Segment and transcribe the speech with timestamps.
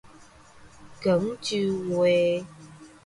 [1.01, 2.43] 廣州話